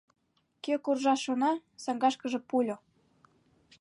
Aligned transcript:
Кӧ 0.63 0.73
куржаш 0.83 1.19
шона, 1.25 1.51
саҥгашкыже 1.83 2.39
пульо! 2.49 2.77